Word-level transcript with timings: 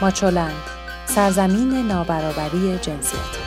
ماچولند 0.00 0.62
سرزمین 1.06 1.86
نابرابری 1.88 2.78
جنسیتی 2.78 3.39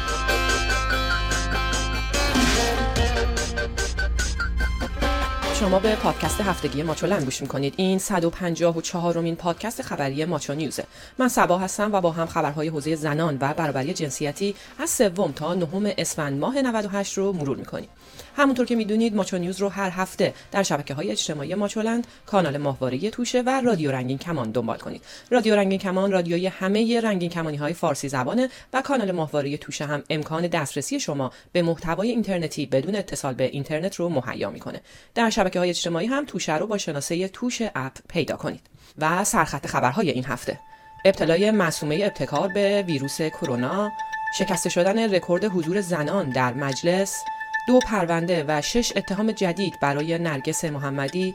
شما 5.63 5.79
به 5.79 5.95
پادکست 5.95 6.41
هفتگی 6.41 6.83
ماچولند 6.83 7.23
گوش 7.23 7.41
می‌کنید. 7.41 7.73
این 7.77 7.99
154 7.99 9.21
مین 9.21 9.35
پادکست 9.35 9.81
خبری 9.81 10.25
ماچو 10.25 10.53
نیوزه. 10.53 10.83
من 11.17 11.27
سبا 11.27 11.57
هستم 11.57 11.93
و 11.93 12.01
با 12.01 12.11
هم 12.11 12.27
خبرهای 12.27 12.67
حوزه 12.67 12.95
زنان 12.95 13.37
و 13.41 13.53
برابری 13.53 13.93
جنسیتی 13.93 14.55
از 14.79 14.89
سوم 14.89 15.31
تا 15.31 15.53
نهم 15.53 15.91
اسفند 15.97 16.39
ماه 16.39 16.61
98 16.61 17.17
رو 17.17 17.33
مرور 17.33 17.57
می‌کنیم. 17.57 17.89
همونطور 18.37 18.65
که 18.65 18.75
می‌دونید 18.75 19.15
ماچو 19.15 19.37
نیوز 19.37 19.59
رو 19.61 19.69
هر 19.69 19.89
هفته 19.89 20.33
در 20.51 20.63
شبکه 20.63 20.93
های 20.93 21.11
اجتماعی 21.11 21.55
ماچولند 21.55 22.07
کانال 22.25 22.57
ماهواره 22.57 23.09
توشه 23.09 23.41
و 23.41 23.61
رادیو 23.61 23.91
رنگین 23.91 24.17
کمان 24.17 24.51
دنبال 24.51 24.77
کنید. 24.77 25.01
رادیو 25.31 25.55
رنگین 25.55 25.79
کمان 25.79 26.11
رادیوی 26.11 26.47
همه 26.47 27.01
رنگین 27.01 27.29
کمانی 27.29 27.57
های 27.57 27.73
فارسی 27.73 28.09
زبانه 28.09 28.49
و 28.73 28.81
کانال 28.81 29.11
ماهواره 29.11 29.57
توشه 29.57 29.85
هم 29.85 30.03
امکان 30.09 30.47
دسترسی 30.47 30.99
شما 30.99 31.31
به 31.51 31.61
محتوای 31.61 32.09
اینترنتی 32.09 32.65
بدون 32.65 32.95
اتصال 32.95 33.33
به 33.33 33.43
اینترنت 33.43 33.95
رو 33.95 34.09
مهیا 34.09 34.49
می‌کنه. 34.49 34.81
در 35.15 35.29
شبکه 35.29 35.52
های 35.59 35.69
اجتماعی 35.69 36.07
هم 36.07 36.25
توشه 36.25 36.57
رو 36.57 36.67
با 36.67 36.77
شناسه 36.77 37.27
توش 37.27 37.61
اپ 37.75 37.93
پیدا 38.09 38.35
کنید 38.35 38.61
و 38.97 39.23
سرخط 39.23 39.67
خبرهای 39.67 40.09
این 40.09 40.25
هفته. 40.25 40.59
ابتلای 41.05 41.51
معصومه 41.51 41.99
ابتکار 42.03 42.47
به 42.47 42.83
ویروس 42.87 43.21
کرونا 43.21 43.91
شکسته 44.39 44.69
شدن 44.69 45.13
رکورد 45.15 45.45
حضور 45.45 45.81
زنان 45.81 46.29
در 46.29 46.53
مجلس 46.53 47.23
دو 47.67 47.79
پرونده 47.79 48.45
و 48.47 48.61
شش 48.61 48.93
اتهام 48.95 49.31
جدید 49.31 49.79
برای 49.81 50.17
نرگس 50.17 50.65
محمدی 50.65 51.33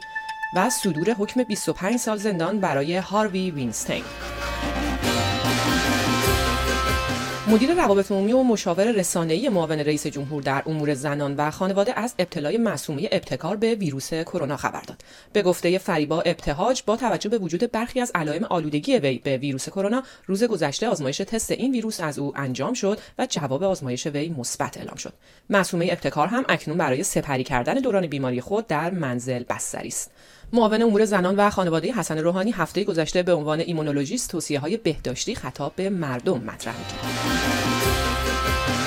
و 0.55 0.69
صدور 0.69 1.11
حکم 1.11 1.43
25 1.43 1.97
سال 1.97 2.17
زندان 2.17 2.59
برای 2.59 2.97
هاروی 2.97 3.51
وینستین. 3.51 4.03
مدیر 7.51 7.73
روابط 7.73 8.11
عمومی 8.11 8.33
و 8.33 8.43
مشاور 8.43 8.91
رسانه‌ای 8.91 9.49
معاون 9.49 9.79
رئیس 9.79 10.07
جمهور 10.07 10.43
در 10.43 10.63
امور 10.65 10.93
زنان 10.93 11.35
و 11.35 11.51
خانواده 11.51 11.99
از 11.99 12.15
ابتلای 12.19 12.57
معصومه 12.57 13.09
ابتکار 13.11 13.55
به 13.55 13.75
ویروس 13.75 14.13
کرونا 14.13 14.57
خبر 14.57 14.81
داد. 14.81 15.01
به 15.33 15.41
گفته 15.41 15.77
فریبا 15.77 16.21
ابتهاج 16.21 16.83
با 16.85 16.97
توجه 16.97 17.29
به 17.29 17.37
وجود 17.37 17.71
برخی 17.71 18.01
از 18.01 18.11
علائم 18.15 18.43
آلودگی 18.43 18.97
وی 18.97 19.17
به 19.17 19.37
ویروس 19.37 19.69
کرونا 19.69 20.03
روز 20.25 20.43
گذشته 20.43 20.87
آزمایش 20.87 21.17
تست 21.17 21.51
این 21.51 21.71
ویروس 21.71 21.99
از 21.99 22.19
او 22.19 22.33
انجام 22.35 22.73
شد 22.73 22.99
و 23.19 23.27
جواب 23.29 23.63
آزمایش 23.63 24.07
وی 24.07 24.29
مثبت 24.29 24.77
اعلام 24.77 24.95
شد. 24.95 25.13
معصومه 25.49 25.87
ابتکار 25.91 26.27
هم 26.27 26.45
اکنون 26.49 26.77
برای 26.77 27.03
سپری 27.03 27.43
کردن 27.43 27.73
دوران 27.73 28.07
بیماری 28.07 28.41
خود 28.41 28.67
در 28.67 28.91
منزل 28.91 29.43
بستری 29.49 29.87
است. 29.87 30.11
معاون 30.53 30.81
امور 30.81 31.05
زنان 31.05 31.35
و 31.35 31.49
خانواده 31.49 31.91
حسن 31.91 32.17
روحانی 32.17 32.51
هفته 32.51 32.83
گذشته 32.83 33.23
به 33.23 33.33
عنوان 33.33 33.59
ایمونولوژیست 33.59 34.29
توصیه 34.29 34.59
های 34.59 34.77
بهداشتی 34.77 35.35
خطاب 35.35 35.73
به 35.75 35.89
مردم 35.89 36.37
مطرح 36.37 36.75
کرد. 36.75 38.78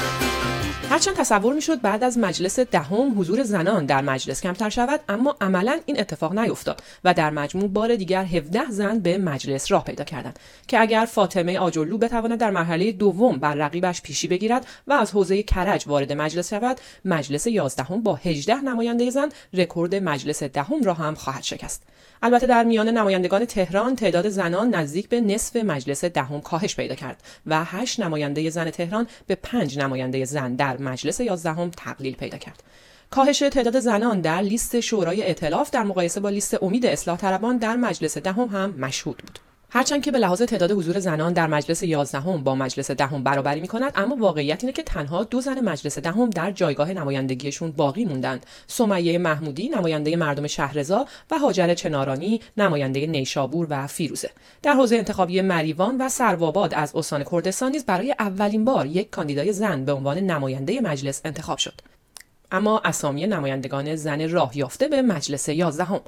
هرچند 0.93 1.17
تصور 1.17 1.55
می‌شد 1.55 1.81
بعد 1.81 2.05
از 2.05 2.19
مجلس 2.19 2.61
دهم 2.61 3.21
حضور 3.21 3.43
زنان 3.43 3.87
در 3.87 4.01
مجلس 4.01 4.41
کمتر 4.41 4.69
شود 4.69 5.01
اما 5.09 5.37
عملا 5.41 5.81
این 5.87 6.01
اتفاق 6.01 6.39
نیفتاد 6.39 6.83
و 7.05 7.15
در 7.15 7.31
مجموع 7.31 7.69
بار 7.69 7.97
دیگر 7.97 8.25
17 8.25 8.61
زن 8.71 8.99
به 8.99 9.19
مجلس 9.19 9.73
راه 9.73 9.85
پیدا 9.85 10.05
کردند 10.05 10.39
که 10.69 10.81
اگر 10.81 11.09
فاطمه 11.11 11.59
آجرلو 11.59 11.99
بتواند 11.99 12.39
در 12.39 12.51
مرحله 12.51 12.93
دوم 12.93 13.37
بر 13.37 13.55
رقیبش 13.55 14.03
پیشی 14.03 14.29
بگیرد 14.29 14.67
و 14.87 14.93
از 14.93 15.13
حوزه 15.13 15.43
کرج 15.43 15.85
وارد 15.87 16.13
مجلس 16.13 16.51
شود 16.51 16.81
مجلس 17.05 17.47
11 17.47 17.85
با 18.05 18.15
18 18.15 18.55
نماینده 18.55 19.11
زن 19.11 19.29
رکورد 19.53 19.95
مجلس 19.95 20.43
دهم 20.43 20.83
را 20.83 20.95
هم 20.95 21.15
خواهد 21.15 21.43
شکست. 21.43 21.83
البته 22.23 22.47
در 22.47 22.65
میان 22.65 22.89
نمایندگان 22.89 23.45
تهران 23.45 23.97
تعداد 23.97 24.29
زنان 24.29 24.75
نزدیک 24.75 25.09
به 25.09 25.21
نصف 25.21 25.57
مجلس 25.57 26.05
دهم 26.05 26.41
کاهش 26.41 26.77
پیدا 26.77 26.95
کرد 26.95 27.23
و 27.47 27.65
هشت 27.65 28.01
نماینده 28.01 28.51
زن 28.51 28.71
تهران 28.71 29.07
به 29.27 29.35
پنج 29.35 29.79
نماینده 29.79 30.25
زن 30.25 30.55
در 30.55 30.82
مجلس 30.83 31.21
یازدهم 31.21 31.71
تقلیل 31.71 32.15
پیدا 32.15 32.39
کرد. 32.39 32.63
کاهش 33.11 33.39
تعداد 33.39 33.81
زنان 33.81 34.21
در 34.21 34.41
لیست 34.41 34.81
شورای 34.81 35.23
ائتلاف 35.23 35.71
در 35.71 35.83
مقایسه 35.83 36.21
با 36.21 36.29
لیست 36.29 36.63
امید 36.63 36.87
اصلاح 36.87 37.19
طلبان 37.19 37.57
در 37.59 37.77
مجلس 37.77 38.19
دهم 38.19 38.49
هم 38.49 38.75
مشهود 38.79 39.17
بود. 39.17 39.39
هرچند 39.75 40.03
که 40.03 40.11
به 40.11 40.19
لحاظ 40.19 40.43
تعداد 40.43 40.73
حضور 40.73 40.99
زنان 40.99 41.33
در 41.33 41.47
مجلس 41.47 41.83
11 41.83 42.21
با 42.21 42.55
مجلس 42.55 42.91
دهم 42.91 43.23
برابری 43.23 43.61
می 43.61 43.69
کند 43.69 43.93
اما 43.95 44.17
واقعیت 44.17 44.65
اینه 44.65 44.73
که 44.73 44.83
تنها 44.83 45.25
دو 45.25 45.41
زن 45.41 45.61
مجلس 45.61 45.99
دهم 45.99 46.31
در 46.31 46.51
جایگاه 46.51 46.93
نمایندگیشون 46.93 47.71
باقی 47.71 48.05
موندند 48.05 48.47
سمیه 48.67 49.19
محمودی 49.19 49.69
نماینده 49.69 50.17
مردم 50.17 50.47
شهرزا 50.47 51.07
و 51.31 51.39
هاجر 51.39 51.75
چنارانی 51.75 52.41
نماینده 52.57 53.07
نیشابور 53.07 53.67
و 53.71 53.87
فیروزه. 53.87 54.31
در 54.63 54.73
حوزه 54.73 54.97
انتخابی 54.97 55.41
مریوان 55.41 55.99
و 55.99 56.09
سرواباد 56.09 56.75
از 56.75 56.97
استان 56.97 57.25
کردستان 57.31 57.73
نیز 57.73 57.87
برای 57.87 58.15
اولین 58.19 58.65
بار 58.65 58.87
یک 58.87 59.11
کاندیدای 59.11 59.53
زن 59.53 59.85
به 59.85 59.93
عنوان 59.93 60.19
نماینده 60.19 60.81
مجلس 60.81 61.21
انتخاب 61.25 61.59
شد. 61.59 61.92
اما 62.53 62.81
اسامی 62.85 63.27
نمایندگان 63.27 63.97
زن 63.97 64.31
راه 64.31 64.59
یافته 64.59 64.89
به 64.89 65.03
مجلس 65.03 65.49
یازدهم. 65.49 66.01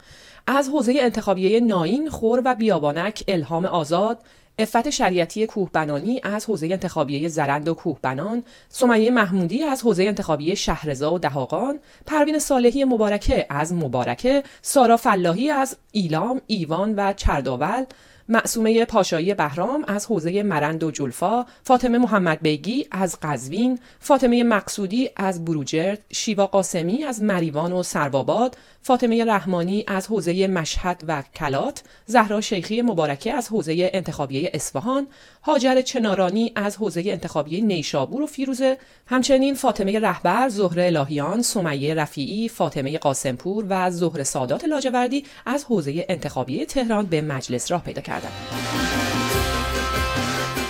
از 0.46 0.68
حوزه 0.68 0.94
انتخابیه 1.00 1.60
ناین 1.60 2.10
خور 2.10 2.42
و 2.44 2.54
بیابانک 2.54 3.24
الهام 3.28 3.64
آزاد 3.64 4.18
افت 4.58 4.90
شریعتی 4.90 5.46
کوهبنانی 5.46 6.20
از 6.24 6.44
حوزه 6.44 6.66
انتخابیه 6.66 7.28
زرند 7.28 7.68
و 7.68 7.74
کوهبنان، 7.74 8.42
سمیه 8.68 9.10
محمودی 9.10 9.62
از 9.62 9.82
حوزه 9.82 10.04
انتخابیه 10.04 10.54
شهرزا 10.54 11.14
و 11.14 11.18
دهاقان، 11.18 11.78
پروین 12.06 12.38
صالحی 12.38 12.84
مبارکه 12.84 13.46
از 13.50 13.72
مبارکه، 13.72 14.42
سارا 14.62 14.96
فلاحی 14.96 15.50
از 15.50 15.76
ایلام، 15.92 16.40
ایوان 16.46 16.94
و 16.94 17.12
چرداول، 17.12 17.84
معصومه 18.28 18.84
پاشایی 18.84 19.34
بهرام 19.34 19.84
از 19.86 20.06
حوزه 20.06 20.42
مرند 20.42 20.84
و 20.84 20.90
جلفا، 20.90 21.46
فاطمه 21.62 21.98
محمد 21.98 22.38
بیگی 22.42 22.86
از 22.90 23.18
قزوین، 23.22 23.78
فاطمه 24.00 24.42
مقصودی 24.42 25.10
از 25.16 25.44
بروجرد، 25.44 25.98
شیوا 26.12 26.46
قاسمی 26.46 27.04
از 27.04 27.22
مریوان 27.22 27.72
و 27.72 27.82
سرواباد، 27.82 28.56
فاطمه 28.82 29.24
رحمانی 29.24 29.84
از 29.86 30.06
حوزه 30.06 30.46
مشهد 30.46 31.04
و 31.08 31.22
کلات، 31.34 31.82
زهرا 32.06 32.40
شیخی 32.40 32.82
مبارکه 32.82 33.32
از 33.32 33.48
حوزه 33.48 33.90
انتخابیه 33.94 34.50
اصفهان، 34.54 35.06
هاجر 35.42 35.80
چنارانی 35.80 36.52
از 36.56 36.76
حوزه 36.76 37.02
انتخابیه 37.06 37.64
نیشابور 37.64 38.22
و 38.22 38.26
فیروزه، 38.26 38.78
همچنین 39.06 39.54
فاطمه 39.54 39.98
رهبر، 40.00 40.48
زهره 40.48 40.86
الهیان، 40.86 41.42
سمیه 41.42 41.94
رفیعی، 41.94 42.48
فاطمه 42.48 42.98
قاسمپور 42.98 43.66
و 43.68 43.90
زهره 43.90 44.24
سادات 44.24 44.64
لاجوردی 44.64 45.24
از 45.46 45.64
حوزه 45.64 46.06
انتخابیه 46.08 46.66
تهران 46.66 47.06
به 47.06 47.20
مجلس 47.20 47.72
راه 47.72 47.82
پیدا 47.82 48.02
کردند. 48.14 48.32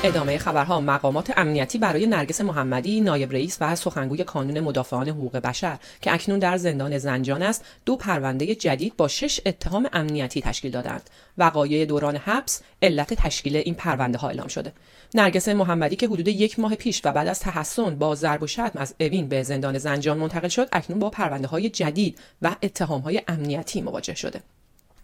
ادامه 0.05 0.39
خبرها 0.39 0.81
مقامات 0.81 1.33
امنیتی 1.37 1.79
برای 1.79 2.07
نرگس 2.07 2.41
محمدی 2.41 3.01
نایب 3.01 3.33
رئیس 3.33 3.59
و 3.61 3.77
سخنگوی 3.77 4.25
کانون 4.25 4.61
مدافعان 4.61 5.09
حقوق 5.09 5.37
بشر 5.37 5.79
که 6.01 6.15
اکنون 6.15 6.39
در 6.39 6.57
زندان 6.57 6.99
زنجان 6.99 7.43
است 7.43 7.65
دو 7.87 7.97
پرونده 7.97 8.55
جدید 8.55 8.97
با 8.97 9.09
شش 9.09 9.41
اتهام 9.47 9.89
امنیتی 9.93 10.43
تشکیل 10.43 10.71
دادند. 10.71 11.11
وقایع 11.39 11.85
دوران 11.85 12.17
حبس 12.17 12.63
علت 12.83 13.15
تشکیل 13.15 13.57
این 13.57 13.75
پرونده 13.75 14.19
ها 14.19 14.29
اعلام 14.29 14.49
شده. 14.49 14.73
نرگس 15.15 15.49
محمدی 15.49 15.97
که 15.97 16.07
حدود 16.07 16.29
یک 16.29 16.59
ماه 16.59 16.75
پیش 16.75 17.01
و 17.05 17.13
بعد 17.13 17.29
از 17.29 17.41
تحسن 17.41 17.97
با 17.97 18.15
ضرب 18.15 18.43
و 18.43 18.47
شتم 18.47 18.73
از 18.75 18.95
اوین 19.01 19.29
به 19.29 19.43
زندان 19.43 19.79
زنجان 19.79 20.19
منتقل 20.19 20.49
شد 20.49 20.69
اکنون 20.73 20.99
با 20.99 21.11
پرونده 21.11 21.49
های 21.49 21.71
جدید 21.71 22.19
و 22.43 22.57
اتهام 22.63 23.01
های 23.01 23.23
امنیتی 23.29 23.83
مواجه 23.83 24.15
شده. 24.15 24.43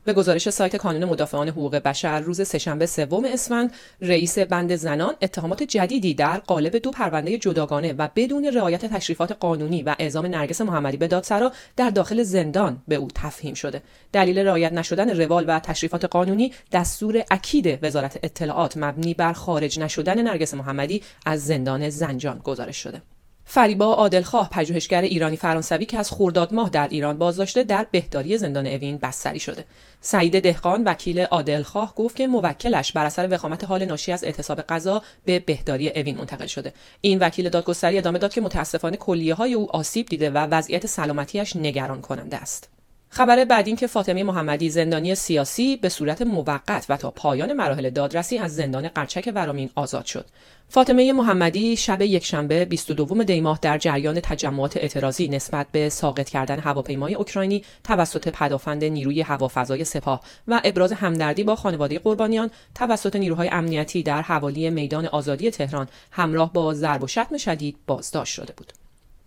به 0.05 0.13
گزارش 0.13 0.51
سایت 0.51 0.77
کانون 0.77 1.05
مدافعان 1.05 1.49
حقوق 1.49 1.77
بشر 1.77 2.21
روز 2.21 2.47
سهشنبه 2.47 2.87
سوم 2.87 3.25
اسفند 3.25 3.73
رئیس 4.01 4.39
بند 4.39 4.77
زنان 4.77 5.15
اتهامات 5.23 5.63
جدیدی 5.63 6.15
در 6.15 6.39
قالب 6.39 6.77
دو 6.77 6.91
پرونده 6.91 7.39
جداگانه 7.39 7.93
و 7.93 8.09
بدون 8.17 8.45
رعایت 8.45 8.87
تشریفات 8.87 9.33
قانونی 9.33 9.83
و 9.83 9.97
اعزام 9.99 10.27
نرگس 10.27 10.61
محمدی 10.61 10.97
به 10.97 11.09
دادسرا 11.09 11.53
در 11.77 11.91
داخل 11.91 12.23
زندان 12.23 12.83
به 12.89 12.95
او 12.95 13.09
تفهیم 13.15 13.55
شده. 13.55 13.83
دلیل 14.13 14.39
رعایت 14.39 14.73
نشدن 14.73 15.21
روال 15.21 15.45
و 15.49 15.61
تشریفات 15.61 16.05
قانونی 16.05 16.53
دستور 16.73 17.23
اکید 17.31 17.79
وزارت 17.85 18.19
اطلاعات 18.23 18.77
مبنی 18.77 19.15
بر 19.15 19.33
خارج 19.33 19.81
نشدن 19.81 20.23
نرگس 20.23 20.55
محمدی 20.55 21.03
از 21.27 21.47
زندان 21.47 21.91
زنجان 21.91 22.39
گزارش 22.45 22.77
شده. 22.77 23.03
فریبا 23.53 23.95
عادلخواه 23.95 24.51
پژوهشگر 24.51 25.03
ایرانی 25.03 25.37
فرانسوی 25.37 25.87
که 25.87 25.99
از 25.99 26.11
خرداد 26.11 26.55
ماه 26.55 26.71
در 26.71 26.89
ایران 26.89 27.19
بازداشته 27.19 27.65
در 27.65 27.87
بهداری 27.91 28.39
زندان 28.39 28.67
اوین 28.67 28.99
بستری 28.99 29.41
شده. 29.41 29.65
سعید 30.01 30.41
دهقان 30.41 30.85
وکیل 30.85 31.21
عادلخواه 31.21 31.95
گفت 31.95 32.17
که 32.17 32.27
موکلش 32.27 32.93
بر 32.93 33.05
اثر 33.05 33.29
وخامت 33.31 33.65
حال 33.65 33.85
ناشی 33.85 34.13
از 34.13 34.25
اعتصاب 34.25 34.61
غذا 34.61 35.03
به 35.25 35.39
بهداری 35.39 35.91
اوین 35.91 36.17
منتقل 36.19 36.47
شده. 36.47 36.73
این 37.01 37.19
وکیل 37.19 37.49
دادگستری 37.49 37.99
ادامه 37.99 38.19
داد 38.19 38.33
که 38.33 38.41
متاسفانه 38.41 38.97
کلیه 38.97 39.35
های 39.35 39.55
او 39.55 39.77
آسیب 39.77 40.07
دیده 40.07 40.31
و 40.31 40.39
وضعیت 40.39 40.87
سلامتیش 40.87 41.57
نگران 41.57 42.01
کننده 42.01 42.37
است. 42.37 42.80
خبر 43.13 43.45
بعد 43.45 43.67
این 43.67 43.77
که 43.77 43.87
فاطمه 43.87 44.23
محمدی 44.23 44.71
زندانی 44.71 45.15
سیاسی 45.15 45.77
به 45.77 45.89
صورت 45.89 46.23
موقت 46.23 46.87
و 46.89 46.97
تا 46.97 47.11
پایان 47.11 47.53
مراحل 47.53 47.91
دادرسی 47.91 48.39
از 48.39 48.55
زندان 48.55 48.89
قرچک 48.89 49.33
ورامین 49.35 49.71
آزاد 49.75 50.05
شد. 50.05 50.27
فاطمه 50.69 51.13
محمدی 51.13 51.77
شب 51.77 52.03
یکشنبه 52.03 52.65
22 52.65 53.25
دی 53.25 53.41
ماه 53.41 53.59
در 53.63 53.79
جریان 53.79 54.21
تجمعات 54.21 54.77
اعتراضی 54.77 55.29
نسبت 55.29 55.67
به 55.73 55.89
ساقط 55.89 56.29
کردن 56.29 56.59
هواپیمای 56.59 57.15
اوکراینی 57.15 57.65
توسط 57.85 58.29
پدافند 58.29 58.85
نیروی 58.85 59.21
هوافضای 59.21 59.85
سپاه 59.85 60.21
و 60.49 60.61
ابراز 60.65 60.93
همدردی 60.93 61.45
با 61.45 61.57
خانواده 61.57 61.99
قربانیان 61.99 62.51
توسط 62.75 63.17
نیروهای 63.17 63.49
امنیتی 63.49 64.03
در 64.03 64.23
حوالی 64.23 64.71
میدان 64.71 65.07
آزادی 65.07 65.51
تهران 65.51 65.89
همراه 66.11 66.53
با 66.53 66.75
ضرب 66.75 67.03
و 67.03 67.07
شتم 67.07 67.37
شدید 67.37 67.77
بازداشت 67.87 68.35
شده 68.35 68.53
بود. 68.57 68.80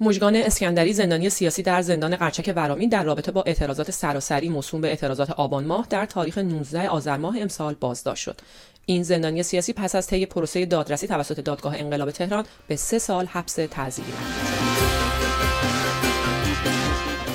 مژگان 0.03 0.35
اسکندری 0.35 0.93
زندانی 0.93 1.29
سیاسی 1.29 1.63
در 1.63 1.81
زندان 1.81 2.15
قرچک 2.15 2.53
ورامین 2.55 2.89
در 2.89 3.03
رابطه 3.03 3.31
با 3.31 3.43
اعتراضات 3.43 3.91
سراسری 3.91 4.49
موسوم 4.49 4.81
به 4.81 4.87
اعتراضات 4.87 5.29
آبان 5.29 5.65
ماه 5.65 5.87
در 5.89 6.05
تاریخ 6.05 6.37
19 6.37 6.89
آذر 6.89 7.17
ماه 7.17 7.41
امسال 7.41 7.75
بازداشت 7.79 8.23
شد 8.23 8.41
این 8.85 9.03
زندانی 9.03 9.43
سیاسی 9.43 9.73
پس 9.73 9.95
از 9.95 10.07
طی 10.07 10.25
پروسه 10.25 10.65
دادرسی 10.65 11.07
توسط 11.07 11.39
دادگاه 11.39 11.79
انقلاب 11.79 12.11
تهران 12.11 12.45
به 12.67 12.75
سه 12.75 12.99
سال 12.99 13.25
حبس 13.25 13.53
تعزیری 13.53 14.13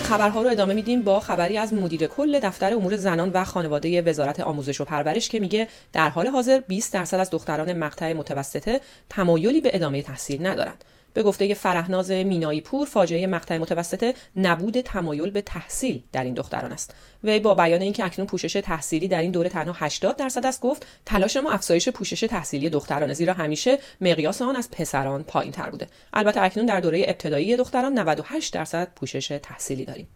خبرها 0.02 0.42
رو 0.42 0.50
ادامه 0.50 0.74
میدیم 0.74 1.02
با 1.02 1.20
خبری 1.20 1.58
از 1.58 1.74
مدیر 1.74 2.06
کل 2.06 2.40
دفتر 2.40 2.74
امور 2.74 2.96
زنان 2.96 3.30
و 3.34 3.44
خانواده 3.44 4.02
وزارت 4.02 4.40
آموزش 4.40 4.80
و 4.80 4.84
پرورش 4.84 5.28
که 5.28 5.40
میگه 5.40 5.68
در 5.92 6.08
حال 6.08 6.26
حاضر 6.26 6.60
20 6.68 6.92
درصد 6.92 7.16
از 7.16 7.30
دختران 7.30 7.72
مقطع 7.72 8.12
متوسطه 8.12 8.80
تمایلی 9.10 9.60
به 9.60 9.70
ادامه 9.74 10.02
تحصیل 10.02 10.46
ندارند. 10.46 10.84
به 11.14 11.22
گفته 11.22 11.54
فرهناز 11.54 12.10
مینایی 12.10 12.60
پور 12.60 12.86
فاجعه 12.86 13.26
مقطع 13.26 13.58
متوسطه 13.58 14.14
نبود 14.36 14.80
تمایل 14.80 15.30
به 15.30 15.42
تحصیل 15.42 16.02
در 16.12 16.24
این 16.24 16.34
دختران 16.34 16.72
است. 16.72 16.94
وی 17.24 17.40
با 17.40 17.54
بیان 17.54 17.82
اینکه 17.82 18.04
اکنون 18.04 18.28
پوشش 18.28 18.52
تحصیلی 18.52 19.08
در 19.08 19.20
این 19.20 19.30
دوره 19.30 19.48
تنها 19.48 19.74
80 19.78 20.16
درصد 20.16 20.46
است 20.46 20.60
گفت 20.60 20.86
تلاش 21.06 21.36
ما 21.36 21.50
افزایش 21.50 21.88
پوشش 21.88 22.20
تحصیلی 22.20 22.70
دختران 22.70 23.12
زیرا 23.12 23.32
همیشه 23.32 23.78
مقیاس 24.00 24.42
آن 24.42 24.56
از 24.56 24.70
پسران 24.70 25.22
پایین 25.22 25.52
تر 25.52 25.70
بوده. 25.70 25.86
البته 26.12 26.42
اکنون 26.42 26.66
در 26.66 26.80
دوره 26.80 27.04
ابتدایی 27.08 27.56
دختران 27.56 27.98
98 27.98 28.54
درصد 28.54 28.88
پوشش 28.96 29.40
تحصیلی 29.42 29.84
داریم. 29.84 30.08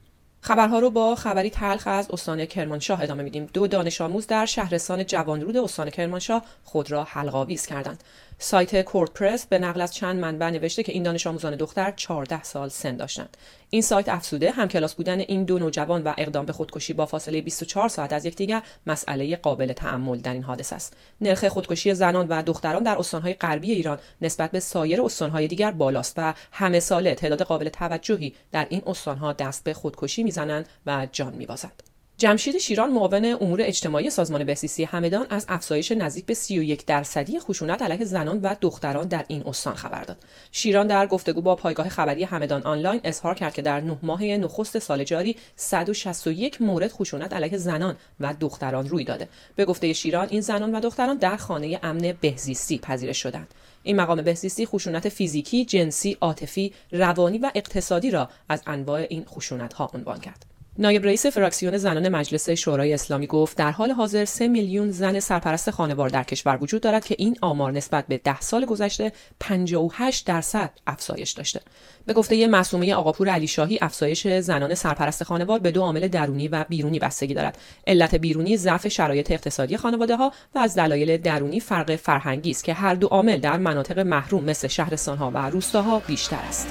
خبرها 0.45 0.79
رو 0.79 0.91
با 0.91 1.15
خبری 1.15 1.51
تلخ 1.51 1.87
از 1.87 2.11
استان 2.11 2.47
کرمانشاه 2.47 3.03
ادامه 3.03 3.23
میدیم. 3.23 3.49
دو 3.53 3.67
دانش 3.67 4.01
آموز 4.01 4.27
در 4.27 4.47
شهرستان 4.47 5.07
جوانرود 5.07 5.57
استان 5.57 5.91
کرمانشاه 5.91 6.45
خود 6.65 6.91
را 6.91 7.05
حلقاویز 7.05 7.67
کردند. 7.67 8.05
سایت 8.43 8.83
کورت 8.83 9.11
پرس 9.11 9.47
به 9.47 9.59
نقل 9.59 9.81
از 9.81 9.95
چند 9.95 10.21
منبع 10.21 10.51
نوشته 10.51 10.83
که 10.83 10.93
این 10.93 11.03
دانش 11.03 11.27
آموزان 11.27 11.57
دختر 11.57 11.93
14 11.97 12.43
سال 12.43 12.69
سن 12.69 12.97
داشتند. 12.97 13.37
این 13.71 13.83
سایت 13.83 14.09
افسوده 14.09 14.51
همکلاس 14.51 14.95
بودن 14.95 15.21
این 15.21 15.45
دو 15.45 15.59
نوجوان 15.59 16.03
و 16.03 16.15
اقدام 16.19 16.47
به 16.47 16.53
خودکشی 16.53 16.93
با 16.93 17.07
فاصله 17.07 17.41
24 17.41 17.89
ساعت 17.89 18.13
از 18.13 18.25
یکدیگر 18.25 18.63
مسئله 18.87 19.37
قابل 19.37 19.73
تأمل 19.73 20.19
در 20.19 20.33
این 20.33 20.43
حادثه 20.43 20.77
است. 20.77 20.97
نرخ 21.21 21.45
خودکشی 21.45 21.95
زنان 21.95 22.29
و 22.29 22.43
دختران 22.43 22.83
در 22.83 22.99
استانهای 22.99 23.35
غربی 23.35 23.73
ایران 23.73 23.99
نسبت 24.23 24.51
به 24.51 24.61
سایر 24.61 25.03
استانهای 25.03 25.49
دیگر 25.49 25.71
بالاست 25.71 26.15
و 26.17 26.35
همه 26.53 26.81
ساله 26.81 27.15
تعداد 27.15 27.43
قابل 27.43 27.69
توجهی 27.69 28.35
در 28.53 28.67
این 28.71 28.83
استانها 28.87 29.33
دست 29.33 29.65
به 29.65 29.75
خودکشی 29.75 30.23
می‌زنند 30.23 30.69
و 30.87 31.09
جان 31.13 31.35
میبازند. 31.35 31.92
جمشید 32.23 32.59
شیران 32.59 32.91
معاون 32.91 33.37
امور 33.41 33.61
اجتماعی 33.63 34.11
سازمان 34.11 34.45
بهزیستی 34.45 34.85
همدان 34.85 35.27
از 35.31 35.47
افزایش 35.49 35.93
نزدیک 35.93 36.27
به 36.27 36.35
31 36.35 36.87
درصدی 36.87 37.39
خشونت 37.39 37.83
علیه 37.83 38.05
زنان 38.05 38.41
و 38.43 38.55
دختران 38.61 39.09
در 39.09 39.25
این 39.29 39.43
استان 39.47 39.75
خبر 39.75 40.03
داد. 40.05 40.17
شیران 40.53 40.87
در 40.87 41.07
گفتگو 41.07 41.41
با 41.41 41.57
پایگاه 41.57 41.89
خبری 41.89 42.25
همدان 42.25 42.63
آنلاین 42.63 43.01
اظهار 43.05 43.35
کرد 43.35 43.55
که 43.55 43.63
در 43.63 43.81
نه 43.81 43.99
ماه 44.03 44.25
نخست 44.25 44.79
سال 44.79 45.05
جاری 45.05 45.37
161 45.57 46.63
مورد 46.63 46.93
خشونت 46.93 47.33
علیه 47.33 47.57
زنان 47.57 47.97
و 48.21 48.35
دختران 48.41 48.89
روی 48.89 49.05
داده. 49.05 49.29
به 49.57 49.65
گفته 49.65 49.93
شیران 49.93 50.29
این 50.31 50.41
زنان 50.41 50.75
و 50.75 50.81
دختران 50.81 51.17
در 51.17 51.37
خانه 51.37 51.81
امن 51.83 52.15
بهزیستی 52.21 52.79
پذیرش 52.79 53.23
شدند. 53.23 53.55
این 53.83 53.97
مقام 53.97 54.23
بهزیستی 54.23 54.67
خشونت 54.67 55.09
فیزیکی، 55.09 55.65
جنسی، 55.65 56.17
عاطفی، 56.21 56.73
روانی 56.93 57.39
و 57.39 57.51
اقتصادی 57.55 58.11
را 58.11 58.29
از 58.49 58.63
انواع 58.67 59.07
این 59.11 59.25
خشونت 59.25 59.73
ها 59.73 59.91
عنوان 59.95 60.21
کرد. 60.21 60.52
نایب 60.79 61.05
رئیس 61.05 61.27
فراکسیون 61.27 61.77
زنان 61.77 62.09
مجلس 62.09 62.51
شورای 62.51 62.93
اسلامی 62.93 63.27
گفت 63.27 63.57
در 63.57 63.71
حال 63.71 63.91
حاضر 63.91 64.25
3 64.25 64.49
میلیون 64.49 64.91
زن 64.91 65.21
سرپرست 65.21 65.71
خانوار 65.71 66.09
در 66.09 66.23
کشور 66.23 66.59
وجود 66.63 66.83
دارد 66.83 67.05
که 67.05 67.17
این 67.19 67.37
آمار 67.41 67.73
نسبت 67.73 68.07
به 68.07 68.19
10 68.19 68.41
سال 68.41 68.65
گذشته 68.65 69.13
58 69.41 70.27
درصد 70.27 70.71
افزایش 70.87 71.31
داشته. 71.31 71.61
به 72.07 72.13
گفته 72.13 72.47
معصومه 72.47 72.95
آقاپور 72.95 73.29
علی 73.29 73.47
شاهی 73.47 73.79
افزایش 73.83 74.27
زنان 74.29 74.75
سرپرست 74.75 75.25
خانوار 75.25 75.59
به 75.59 75.71
دو 75.71 75.83
عامل 75.83 76.09
درونی 76.09 76.49
و 76.49 76.65
بیرونی 76.69 76.99
بستگی 76.99 77.35
دارد. 77.35 77.59
علت 77.87 78.15
بیرونی 78.15 78.57
ضعف 78.57 78.89
شرایط 78.89 79.31
اقتصادی 79.31 79.77
خانواده 79.77 80.17
ها 80.17 80.33
و 80.55 80.59
از 80.59 80.75
دلایل 80.75 81.17
درونی 81.17 81.61
فرق 81.61 81.97
فرهنگی 81.97 82.51
است 82.51 82.65
که 82.65 82.75
هر 82.75 82.95
دو 82.95 83.07
عامل 83.07 83.41
در 83.41 83.59
مناطق 83.59 83.99
محروم 83.99 84.45
مثل 84.45 84.69
شهرستان 84.69 85.19
ها 85.19 85.31
و 85.35 85.51
روستاها 85.51 86.03
بیشتر 86.07 86.41
است. 86.49 86.69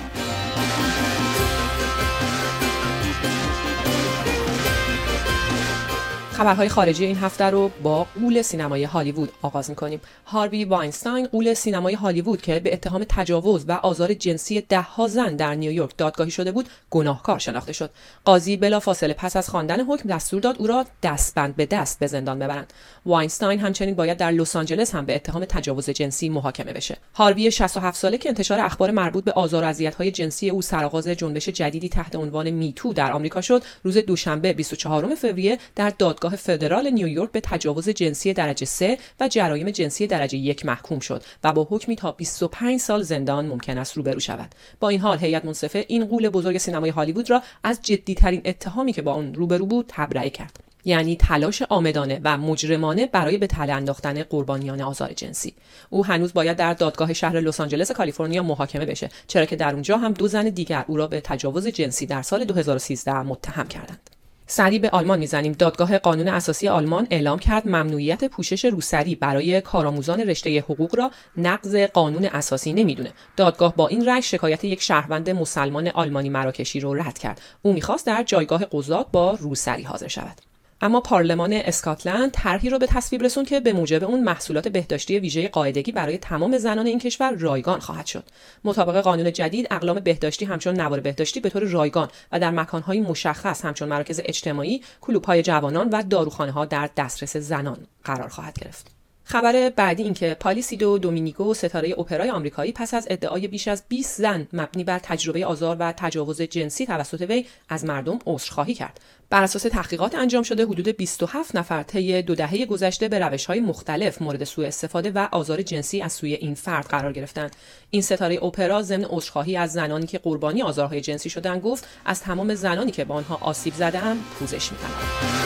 خبرهای 6.41 6.69
خارجی 6.69 7.05
این 7.05 7.15
هفته 7.15 7.45
رو 7.45 7.71
با 7.83 8.07
غول 8.19 8.41
سینمای 8.41 8.83
هالیوود 8.83 9.31
آغاز 9.41 9.69
می‌کنیم. 9.69 10.01
هاروی 10.25 10.65
واینستاین 10.65 11.27
غول 11.27 11.53
سینمای 11.53 11.93
هالیوود 11.93 12.41
که 12.41 12.59
به 12.59 12.73
اتهام 12.73 13.05
تجاوز 13.09 13.65
و 13.67 13.71
آزار 13.71 14.13
جنسی 14.13 14.61
دهها 14.61 15.07
زن 15.07 15.35
در 15.35 15.55
نیویورک 15.55 15.97
دادگاهی 15.97 16.31
شده 16.31 16.51
بود 16.51 16.69
گناهکار 16.89 17.39
شناخته 17.39 17.73
شد. 17.73 17.89
قاضی 18.25 18.57
بلافاصله 18.57 19.13
پس 19.13 19.35
از 19.35 19.49
خواندن 19.49 19.85
حکم 19.85 20.09
دستور 20.09 20.41
داد 20.41 20.55
او 20.59 20.67
را 20.67 20.85
دستبند 21.03 21.55
به 21.55 21.65
دست 21.65 21.99
به 21.99 22.07
زندان 22.07 22.39
ببرند. 22.39 22.73
واینستاین 23.05 23.59
همچنین 23.59 23.95
باید 23.95 24.17
در 24.17 24.31
لس 24.31 24.55
آنجلس 24.55 24.95
هم 24.95 25.05
به 25.05 25.15
اتهام 25.15 25.45
تجاوز 25.45 25.89
جنسی 25.89 26.29
محاکمه 26.29 26.73
بشه. 26.73 26.97
هاروی 27.15 27.51
67 27.51 27.97
ساله 27.97 28.17
که 28.17 28.29
انتشار 28.29 28.59
اخبار 28.59 28.91
مربوط 28.91 29.23
به 29.23 29.31
آزار 29.31 29.63
و 29.63 29.67
اذیت‌های 29.67 30.11
جنسی 30.11 30.49
او 30.49 30.61
سرآغاز 30.61 31.07
جنبش 31.07 31.49
جدیدی 31.49 31.89
تحت 31.89 32.15
عنوان 32.15 32.49
Me 32.49 32.67
Too 32.67 32.93
در 32.93 33.11
آمریکا 33.11 33.41
شد 33.41 33.63
روز 33.83 33.97
دوشنبه 33.97 34.53
24 34.53 35.15
فوریه 35.15 35.57
در 35.75 35.89
دادگاه 35.89 36.30
دادگاه 36.31 36.55
فدرال 36.55 36.89
نیویورک 36.89 37.31
به 37.31 37.41
تجاوز 37.41 37.89
جنسی 37.89 38.33
درجه 38.33 38.65
3 38.65 38.97
و 39.19 39.27
جرایم 39.27 39.69
جنسی 39.69 40.07
درجه 40.07 40.37
یک 40.37 40.65
محکوم 40.65 40.99
شد 40.99 41.23
و 41.43 41.53
با 41.53 41.67
حکمی 41.69 41.95
تا 41.95 42.11
25 42.11 42.79
سال 42.79 43.01
زندان 43.01 43.45
ممکن 43.45 43.77
است 43.77 43.97
روبرو 43.97 44.19
شود. 44.19 44.55
با 44.79 44.89
این 44.89 44.99
حال 44.99 45.17
هیئت 45.17 45.45
منصفه 45.45 45.85
این 45.87 46.05
غول 46.05 46.29
بزرگ 46.29 46.57
سینمای 46.57 46.89
هالیوود 46.89 47.29
را 47.29 47.41
از 47.63 47.79
جدیترین 47.81 48.41
اتهامی 48.45 48.93
که 48.93 49.01
با 49.01 49.13
آن 49.13 49.33
روبرو 49.33 49.65
بود 49.65 49.85
تبرئه 49.87 50.29
کرد 50.29 50.59
یعنی 50.85 51.15
تلاش 51.15 51.61
آمدانه 51.61 52.21
و 52.23 52.37
مجرمانه 52.37 53.05
برای 53.05 53.37
به 53.37 53.47
تله 53.47 53.73
انداختن 53.73 54.23
قربانیان 54.23 54.81
آزار 54.81 55.13
جنسی. 55.13 55.53
او 55.89 56.05
هنوز 56.05 56.33
باید 56.33 56.57
در 56.57 56.73
دادگاه 56.73 57.13
شهر 57.13 57.39
لس 57.39 57.59
آنجلس 57.59 57.91
کالیفرنیا 57.91 58.43
محاکمه 58.43 58.85
بشه 58.85 59.09
چرا 59.27 59.45
که 59.45 59.55
در 59.55 59.73
اونجا 59.73 59.97
هم 59.97 60.13
دو 60.13 60.27
زن 60.27 60.49
دیگر 60.49 60.85
او 60.87 60.97
را 60.97 61.07
به 61.07 61.21
تجاوز 61.21 61.67
جنسی 61.67 62.05
در 62.05 62.21
سال 62.21 62.45
2013 62.45 63.13
متهم 63.13 63.67
کردند. 63.67 64.20
سری 64.53 64.79
به 64.79 64.89
آلمان 64.89 65.19
می‌زنیم. 65.19 65.51
دادگاه 65.51 65.97
قانون 65.97 66.27
اساسی 66.27 66.67
آلمان 66.67 67.07
اعلام 67.11 67.39
کرد 67.39 67.67
ممنوعیت 67.67 68.23
پوشش 68.23 68.65
روسری 68.65 69.15
برای 69.15 69.61
کارآموزان 69.61 70.19
رشته 70.19 70.59
حقوق 70.59 70.95
را 70.95 71.11
نقض 71.37 71.75
قانون 71.75 72.25
اساسی 72.25 72.73
نمی‌دونه. 72.73 73.11
دادگاه 73.37 73.75
با 73.75 73.87
این 73.87 74.05
رأی 74.05 74.21
شکایت 74.21 74.63
یک 74.63 74.81
شهروند 74.81 75.29
مسلمان 75.29 75.87
آلمانی 75.87 76.29
مراکشی 76.29 76.79
رو 76.79 76.93
رد 76.93 77.17
کرد. 77.17 77.41
او 77.61 77.73
می‌خواست 77.73 78.05
در 78.05 78.23
جایگاه 78.23 78.65
قضات 78.71 79.07
با 79.11 79.37
روسری 79.39 79.83
حاضر 79.83 80.07
شود. 80.07 80.50
اما 80.81 81.01
پارلمان 81.01 81.53
اسکاتلند 81.53 82.31
طرحی 82.31 82.69
را 82.69 82.77
به 82.77 82.87
تصویب 82.87 83.23
رسون 83.23 83.45
که 83.45 83.59
به 83.59 83.73
موجب 83.73 84.03
اون 84.03 84.23
محصولات 84.23 84.67
بهداشتی 84.67 85.19
ویژه 85.19 85.47
قاعدگی 85.47 85.91
برای 85.91 86.17
تمام 86.17 86.57
زنان 86.57 86.85
این 86.85 86.99
کشور 86.99 87.31
رایگان 87.31 87.79
خواهد 87.79 88.05
شد. 88.05 88.23
مطابق 88.63 89.01
قانون 89.01 89.33
جدید 89.33 89.67
اقلام 89.71 89.99
بهداشتی 89.99 90.45
همچون 90.45 90.81
نوار 90.81 90.99
بهداشتی 90.99 91.39
به 91.39 91.49
طور 91.49 91.63
رایگان 91.63 92.09
و 92.31 92.39
در 92.39 92.51
مکانهای 92.51 93.01
مشخص 93.01 93.65
همچون 93.65 93.89
مراکز 93.89 94.21
اجتماعی 94.23 94.83
کلوبهای 95.01 95.41
جوانان 95.41 95.89
و 95.89 96.03
داروخانه 96.09 96.51
ها 96.51 96.65
در 96.65 96.89
دسترس 96.97 97.37
زنان 97.37 97.77
قرار 98.03 98.29
خواهد 98.29 98.59
گرفت. 98.59 99.00
خبر 99.31 99.69
بعدی 99.69 100.03
این 100.03 100.13
که 100.13 100.37
پالیسیدو 100.39 100.97
دومینیگو 100.97 101.53
ستاره 101.53 101.95
اپرای 101.99 102.29
آمریکایی 102.29 102.71
پس 102.71 102.93
از 102.93 103.07
ادعای 103.09 103.47
بیش 103.47 103.67
از 103.67 103.83
20 103.87 104.17
زن 104.17 104.47
مبنی 104.53 104.83
بر 104.83 104.99
تجربه 104.99 105.45
آزار 105.45 105.77
و 105.79 105.93
تجاوز 105.97 106.41
جنسی 106.41 106.85
توسط 106.85 107.21
وی 107.21 107.45
از 107.69 107.85
مردم 107.85 108.19
عذرخواهی 108.25 108.73
کرد. 108.73 108.99
بر 109.29 109.43
اساس 109.43 109.61
تحقیقات 109.61 110.15
انجام 110.15 110.43
شده 110.43 110.65
حدود 110.65 110.87
27 110.87 111.55
نفر 111.55 111.83
طی 111.83 112.21
دو 112.21 112.35
دهه 112.35 112.65
گذشته 112.65 113.07
به 113.07 113.19
روش‌های 113.19 113.59
مختلف 113.59 114.21
مورد 114.21 114.43
سوء 114.43 114.67
استفاده 114.67 115.11
و 115.11 115.27
آزار 115.31 115.61
جنسی 115.61 116.01
از 116.01 116.13
سوی 116.13 116.33
این 116.33 116.55
فرد 116.55 116.85
قرار 116.85 117.13
گرفتند. 117.13 117.55
این 117.89 118.01
ستاره 118.01 118.43
اپرا 118.43 118.81
ضمن 118.81 119.05
عذرخواهی 119.05 119.57
از 119.57 119.73
زنانی 119.73 120.07
که 120.07 120.17
قربانی 120.17 120.61
آزارهای 120.61 121.01
جنسی 121.01 121.29
شدند 121.29 121.61
گفت 121.61 121.87
از 122.05 122.21
تمام 122.21 122.55
زنانی 122.55 122.91
که 122.91 123.05
به 123.05 123.13
آنها 123.13 123.37
آسیب 123.41 123.73
زدهام 123.73 124.17
پوزش 124.39 124.71
می‌کنم 124.71 125.41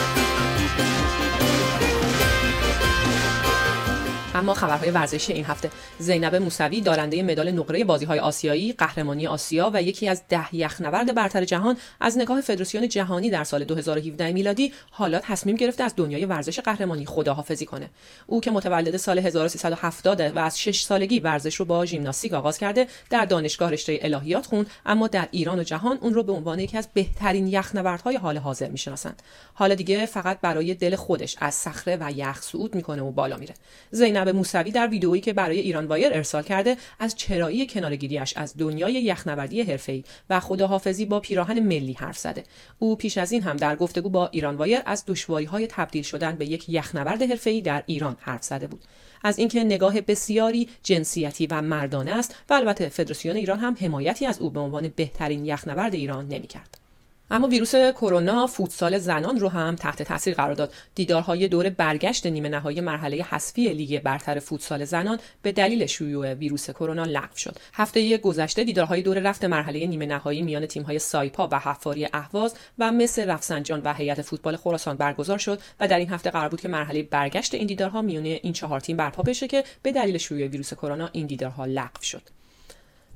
اما 4.36 4.54
خبرهای 4.54 4.92
ورزشی 4.92 5.34
این 5.34 5.46
هفته. 5.46 5.70
زینب 6.00 6.36
موسوی 6.36 6.82
دارنده 6.82 7.24
مدال 7.24 7.52
نقره 7.52 7.84
بازی 7.84 8.06
های 8.06 8.20
آسیایی 8.20 8.74
قهرمانی 8.74 9.28
آسیا 9.28 9.72
و 9.74 9.82
یکی 9.82 10.08
از 10.08 10.22
ده 10.30 10.56
یخنورد 10.56 11.16
برتر 11.16 11.46
جهان 11.46 11.78
از 12.00 12.18
نگاه 12.18 12.42
فدراسیون 12.42 12.90
جهانی 12.90 13.30
در 13.30 13.44
سال 13.44 13.64
2017 13.64 14.32
میلادی 14.32 14.74
حالا 14.92 15.20
تصمیم 15.20 15.56
گرفته 15.56 15.84
از 15.84 15.94
دنیای 15.98 16.26
ورزش 16.26 16.60
قهرمانی 16.60 17.06
خداحافظی 17.06 17.66
کنه. 17.66 17.90
او 18.28 18.42
که 18.42 18.52
متولد 18.52 18.98
سال 18.98 19.20
1370 19.20 20.22
و 20.36 20.40
از 20.40 20.60
6 20.60 20.82
سالگی 20.82 21.20
ورزش 21.20 21.56
رو 21.56 21.66
با 21.66 21.86
ژیمناستیک 21.86 22.34
آغاز 22.34 22.58
کرده 22.58 22.88
در 23.10 23.26
دانشگاه 23.26 23.72
رشته 23.72 24.00
الهیات 24.02 24.46
خوند 24.46 24.70
اما 24.86 25.08
در 25.08 25.28
ایران 25.32 25.60
و 25.60 25.64
جهان 25.64 25.98
اون 26.02 26.14
رو 26.14 26.24
به 26.24 26.32
عنوان 26.32 26.60
یکی 26.60 26.78
از 26.78 26.88
بهترین 26.94 27.48
یخنوردهای 27.48 28.16
حال 28.16 28.38
حاضر 28.38 28.68
می‌شناسند. 28.68 29.22
حالا 29.54 29.76
دیگه 29.76 30.06
فقط 30.06 30.40
برای 30.42 30.74
دل 30.74 30.96
خودش 30.96 31.36
از 31.40 31.54
صخره 31.54 31.98
و 32.02 32.12
یخ 32.16 32.42
صعود 32.42 32.76
می‌کنه 32.76 33.02
و 33.02 33.12
بالا 33.12 33.38
میره. 33.38 33.54
زینب 33.92 34.25
موسوی 34.32 34.72
در 34.72 34.88
ویدئویی 34.88 35.22
که 35.22 35.34
برای 35.34 35.60
ایران 35.60 35.86
وایر 35.86 36.14
ارسال 36.14 36.44
کرده 36.44 36.78
از 37.00 37.16
چرایی 37.16 37.68
کنارگیریش 37.68 38.34
از 38.38 38.58
دنیای 38.58 38.94
یخنوردی 38.94 39.62
حرفه‌ای 39.62 40.04
و 40.30 40.40
خداحافظی 40.40 41.06
با 41.06 41.20
پیراهن 41.20 41.60
ملی 41.60 41.94
حرف 41.94 42.18
زده. 42.18 42.44
او 42.80 42.96
پیش 42.96 43.18
از 43.18 43.32
این 43.32 43.42
هم 43.42 43.58
در 43.58 43.76
گفتگو 43.76 44.10
با 44.10 44.28
ایران 44.28 44.56
وایر 44.56 44.80
از 44.86 45.04
های 45.52 45.68
تبدیل 45.68 46.04
شدن 46.04 46.36
به 46.36 46.46
یک 46.46 46.70
یخنورد 46.70 47.22
حرفه‌ای 47.22 47.62
در 47.62 47.84
ایران 47.86 48.18
حرف 48.20 48.44
زده 48.44 48.68
بود. 48.68 48.82
از 49.24 49.40
اینکه 49.40 49.64
نگاه 49.64 50.02
بسیاری 50.02 50.70
جنسیتی 50.84 51.48
و 51.48 51.62
مردانه 51.62 52.12
است 52.12 52.36
و 52.50 52.54
البته 52.54 52.90
فدراسیون 52.90 53.36
ایران 53.36 53.60
هم 53.60 53.76
حمایتی 53.80 54.26
از 54.26 54.40
او 54.40 54.50
به 54.50 54.60
عنوان 54.60 54.94
بهترین 54.96 55.46
یخنورد 55.46 55.94
ایران 55.94 56.28
نمی‌کرد. 56.28 56.85
اما 57.32 57.48
ویروس 57.48 57.76
کرونا 57.76 58.48
فوتسال 58.48 58.98
زنان 58.98 59.40
رو 59.40 59.50
هم 59.50 59.76
تحت 59.76 60.04
تاثیر 60.04 60.34
قرار 60.34 60.54
داد. 60.54 60.74
دیدارهای 60.96 61.48
دور 61.48 61.70
برگشت 61.70 62.26
نیمه 62.26 62.50
نهایی 62.50 62.82
مرحله 62.82 63.24
حذفی 63.24 63.74
لیگ 63.74 64.02
برتر 64.02 64.40
فوتسال 64.40 64.86
زنان 64.86 65.20
به 65.42 65.52
دلیل 65.52 65.86
شیوع 65.86 66.34
ویروس 66.34 66.70
کرونا 66.70 67.04
لغو 67.04 67.36
شد. 67.38 67.58
هفته 67.74 68.18
گذشته 68.18 68.64
دیدارهای 68.64 69.02
دور 69.02 69.20
رفت 69.20 69.46
مرحله 69.46 69.88
نیمه 69.88 70.06
نهایی 70.06 70.42
میان 70.42 70.66
تیم‌های 70.66 71.00
سایپا 71.00 71.50
و 71.52 71.60
حفاری 71.60 72.08
اهواز 72.14 72.56
و 72.80 72.92
مثل 72.92 73.30
رفسنجان 73.30 73.82
و 73.82 73.94
هیئت 73.94 74.22
فوتبال 74.22 74.56
خراسان 74.56 74.98
برگزار 74.98 75.38
شد 75.38 75.60
و 75.80 75.88
در 75.88 76.00
این 76.00 76.10
هفته 76.10 76.30
قرار 76.30 76.50
بود 76.50 76.62
که 76.62 76.68
مرحله 76.68 77.04
برگشت 77.04 77.54
این 77.54 77.68
دیدارها 77.68 78.02
میان 78.02 78.26
این 78.26 78.54
چهار 78.54 78.80
تیم 78.80 78.98
برپا 78.98 79.24
بشه 79.24 79.48
که 79.48 79.64
به 79.84 79.92
دلیل 79.92 80.18
شیوع 80.18 80.48
ویروس 80.48 80.74
کرونا 80.74 81.10
این 81.12 81.28
دیدارها 81.28 81.66
لغو 81.66 82.02
شد. 82.02 82.22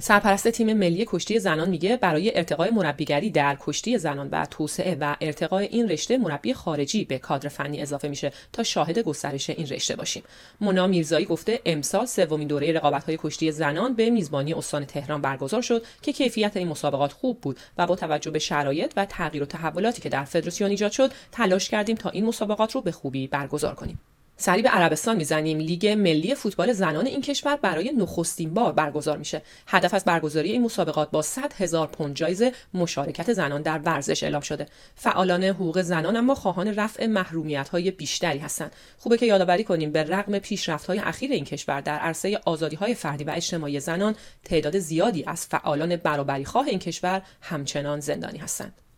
سرپرست 0.01 0.48
تیم 0.48 0.74
ملی 0.74 1.06
کشتی 1.08 1.39
زنان 1.39 1.70
میگه 1.70 1.98
برای 1.98 2.38
ارتقای 2.38 2.70
مربیگری 2.70 3.29
در 3.29 3.58
کشتی 3.60 3.98
زنان 3.98 4.29
و 4.32 4.46
توسعه 4.46 4.98
و 5.01 5.15
ارتقای 5.22 5.65
این 5.65 5.89
رشته 5.89 6.18
مربی 6.18 6.53
خارجی 6.53 7.06
به 7.06 7.18
کادر 7.18 7.50
فنی 7.50 7.82
اضافه 7.82 8.08
میشه 8.08 8.32
تا 8.53 8.63
شاهد 8.63 9.00
گسترش 9.00 9.50
این 9.50 9.68
رشته 9.68 9.96
باشیم. 9.96 10.24
مونا 10.62 10.88
میرزایی 10.88 11.25
گفته 11.25 11.60
امسال 11.65 12.06
سومین 12.06 12.48
دوره 12.48 12.72
رقابت‌های 12.72 13.18
کشتی 13.22 13.51
زنان 13.51 13.96
به 13.96 14.10
میزبانی 14.10 14.53
استان 14.53 14.86
تهران 14.86 15.22
برگزار 15.22 15.62
شد 15.62 15.86
که 16.01 16.13
کیفیت 16.13 16.58
این 16.58 16.68
مسابقات 16.68 17.13
خوب 17.13 17.41
بود 17.41 17.58
و 17.77 17.88
با 17.88 17.96
توجه 17.96 18.32
به 18.32 18.39
شرایط 18.39 18.94
و 18.98 19.06
تغییر 19.06 19.44
و 19.44 19.46
تحولاتی 19.46 20.01
که 20.01 20.10
در 20.10 20.24
فدراسیون 20.24 20.70
ایجاد 20.70 20.91
شد 20.91 21.12
تلاش 21.32 21.70
کردیم 21.70 21.96
تا 21.96 22.10
این 22.10 22.25
مسابقات 22.25 22.72
رو 22.72 22.82
به 22.82 22.91
خوبی 22.91 23.27
برگزار 23.27 23.75
کنیم. 23.75 24.00
سری 24.41 24.62
به 24.62 24.69
عربستان 24.69 25.17
می‌زنیم. 25.17 25.58
لیگ 25.58 25.88
ملی 25.88 26.36
فوتبال 26.36 26.74
زنان 26.74 27.05
این 27.05 27.22
کشور 27.22 27.55
برای 27.55 27.91
نخستین 27.98 28.53
بار 28.53 28.74
برگزار 28.74 29.17
میشه. 29.17 29.41
هدف 29.67 29.93
از 29.93 30.05
برگزاری 30.05 30.51
این 30.51 30.62
مسابقات 30.62 31.12
با 31.12 31.22
100 31.22 31.53
هزار 31.53 31.88
پوند 31.88 32.15
جایزه 32.15 32.51
مشارکت 32.74 33.34
زنان 33.34 33.62
در 33.62 33.79
ورزش 33.79 34.24
اعلام 34.24 34.41
شده. 34.41 34.65
فعالان 34.96 35.43
حقوق 35.43 35.81
زنان 35.81 36.15
اما 36.15 36.36
خواهان 36.36 36.75
رفع 36.75 37.05
محرومیت 37.05 37.69
های 37.69 37.91
بیشتری 37.91 38.39
هستند. 38.39 38.72
خوبه 38.98 39.17
که 39.17 39.25
یادآوری 39.25 39.63
کنیم 39.63 39.91
به 39.91 40.03
رغم 40.03 40.39
پیشرفت 40.39 40.88
های 40.88 41.00
اخیر 41.00 41.31
این 41.31 41.46
کشور 41.46 41.81
در 41.81 42.00
عرصه 42.00 42.39
آزادی 42.46 42.75
های 42.75 42.93
فردی 42.93 43.24
و 43.24 43.31
اجتماعی 43.31 43.79
زنان 43.79 44.15
تعداد 44.43 44.79
زیادی 44.79 45.24
از 45.27 45.46
فعالان 45.46 45.96
برابری 45.96 46.46
خواه 46.46 46.67
این 46.67 46.79
کشور 46.79 47.22
همچنان 47.41 48.00
زندانی 48.00 48.38
هستند. 48.38 48.88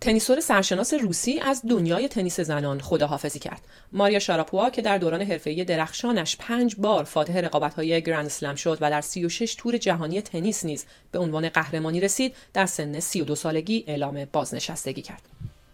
تنیسور 0.00 0.40
سرشناس 0.40 0.94
روسی 0.94 1.40
از 1.40 1.62
دنیای 1.68 2.08
تنیس 2.08 2.40
زنان 2.40 2.80
خداحافظی 2.80 3.38
کرد. 3.38 3.60
ماریا 3.92 4.18
شاراپوا 4.18 4.70
که 4.70 4.82
در 4.82 4.98
دوران 4.98 5.22
حرفه‌ای 5.22 5.64
درخشانش 5.64 6.36
پنج 6.36 6.76
بار 6.78 7.04
فاتح 7.04 7.38
رقابت‌های 7.40 8.02
گرند 8.02 8.26
اسلم 8.26 8.54
شد 8.54 8.78
و 8.80 8.90
در 8.90 9.00
36 9.00 9.54
تور 9.54 9.76
جهانی 9.76 10.22
تنیس 10.22 10.64
نیز 10.64 10.84
به 11.12 11.18
عنوان 11.18 11.48
قهرمانی 11.48 12.00
رسید، 12.00 12.34
در 12.52 12.66
سن 12.66 13.00
32 13.00 13.34
سالگی 13.34 13.84
اعلام 13.86 14.24
بازنشستگی 14.32 15.02
کرد. 15.02 15.22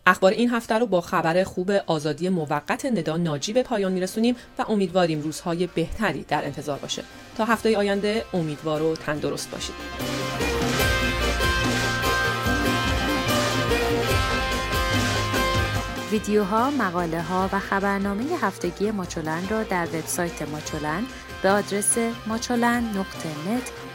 اخبار 0.07 0.33
این 0.33 0.51
هفته 0.51 0.75
رو 0.75 0.87
با 0.87 1.01
خبر 1.01 1.45
خوب 1.45 1.71
آزادی 1.71 2.29
موقت 2.29 2.87
ندا 2.87 3.17
ناجی 3.17 3.53
به 3.53 3.63
پایان 3.63 3.93
میرسونیم 3.93 4.37
و 4.59 4.65
امیدواریم 4.69 5.21
روزهای 5.21 5.67
بهتری 5.67 6.23
در 6.29 6.45
انتظار 6.45 6.79
باشه. 6.79 7.03
تا 7.37 7.45
هفته 7.45 7.77
آینده 7.77 8.25
امیدوار 8.35 8.83
و 8.83 8.97
تندرست 8.97 9.51
باشید. 9.51 10.56
ویدیوها، 16.11 16.71
مقاله 16.71 17.23
ها 17.23 17.49
و 17.53 17.59
خبرنامه 17.59 18.25
هفتگی 18.43 18.91
ماچولن 18.91 19.49
را 19.49 19.63
در 19.63 19.87
وبسایت 19.87 20.43
ماچولن 20.43 21.05
به 21.43 21.51
آدرس 21.51 21.99
ماچولن 22.27 22.85
نقطه 22.85 23.29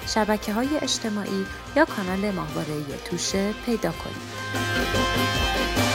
شبکه 0.08 0.53
های 0.53 0.68
اجتماعی 0.82 1.46
یا 1.75 1.86
کانال 1.86 2.32
ماهواره 2.32 2.84
توشه 3.06 3.53
پیدا 3.65 3.91
کنید. 3.91 5.90